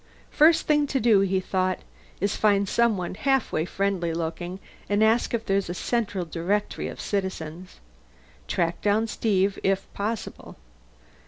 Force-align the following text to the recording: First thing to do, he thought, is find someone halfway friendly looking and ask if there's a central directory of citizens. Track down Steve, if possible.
First 0.31 0.65
thing 0.65 0.87
to 0.87 0.99
do, 0.99 1.19
he 1.19 1.39
thought, 1.39 1.81
is 2.19 2.35
find 2.35 2.67
someone 2.67 3.13
halfway 3.13 3.65
friendly 3.65 4.15
looking 4.15 4.59
and 4.89 5.03
ask 5.03 5.31
if 5.31 5.45
there's 5.45 5.69
a 5.69 5.75
central 5.75 6.25
directory 6.25 6.87
of 6.87 6.99
citizens. 6.99 7.79
Track 8.47 8.81
down 8.81 9.05
Steve, 9.05 9.59
if 9.61 9.85
possible. 9.93 10.55